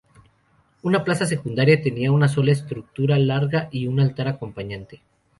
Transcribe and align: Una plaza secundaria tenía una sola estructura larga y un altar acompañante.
Una 0.81 1.03
plaza 1.03 1.27
secundaria 1.27 1.79
tenía 1.79 2.11
una 2.11 2.27
sola 2.27 2.51
estructura 2.53 3.19
larga 3.19 3.69
y 3.71 3.85
un 3.85 3.99
altar 3.99 4.27
acompañante. 4.29 5.03